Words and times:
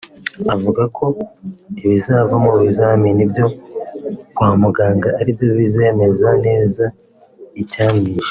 avuga 0.53 0.83
ko 0.97 1.05
ibizava 1.83 2.35
mu 2.45 2.51
bizamini 2.61 3.23
byo 3.31 3.45
kwa 4.35 4.49
muganga 4.61 5.09
ari 5.19 5.29
byo 5.35 5.47
bizemeza 5.59 6.29
neza 6.45 6.83
icyamwishe 7.61 8.19